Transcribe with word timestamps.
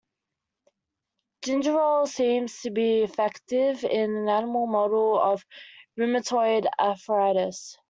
Gingerol 1.45 2.07
seems 2.07 2.61
to 2.63 2.71
be 2.71 3.03
effective 3.03 3.83
in 3.83 4.15
an 4.15 4.29
animal 4.29 4.65
model 4.65 5.19
of 5.19 5.45
rheumatoid 5.95 6.65
arthritis. 6.79 7.77